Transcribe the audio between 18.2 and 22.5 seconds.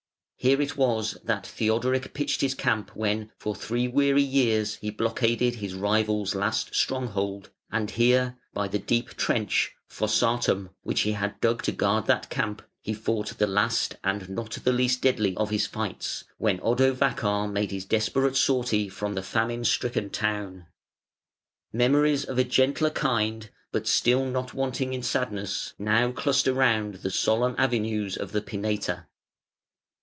sortie from the famine stricken town. Memories of a